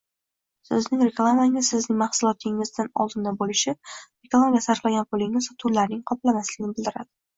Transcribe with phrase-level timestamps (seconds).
[0.67, 3.75] Sizning reklamangiz sizning mahsulotingizdan oldinda bo'lishi,
[4.27, 7.11] reklamaga sarflagan pulingiz sotuvlaringizni qoplamasligini bildiradi